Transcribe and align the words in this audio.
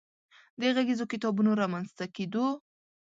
د 0.59 0.61
غږیزو 0.75 1.05
کتابونو 1.13 1.51
رامنځ 1.61 1.87
ته 1.97 2.05
کېدو 2.15 2.45